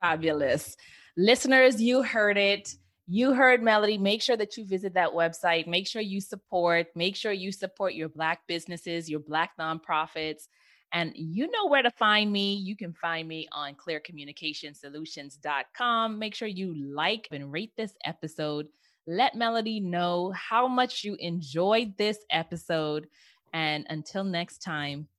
[0.02, 0.76] Fabulous,
[1.18, 2.76] listeners, you heard it.
[3.06, 3.98] You heard Melody.
[3.98, 5.68] Make sure that you visit that website.
[5.68, 6.88] Make sure you support.
[6.96, 10.48] Make sure you support your Black businesses, your Black nonprofits.
[10.94, 12.54] And you know where to find me.
[12.54, 16.20] You can find me on clearcommunicationsolutions.com.
[16.20, 18.68] Make sure you like and rate this episode.
[19.06, 23.08] Let Melody know how much you enjoyed this episode.
[23.54, 25.10] And until next time,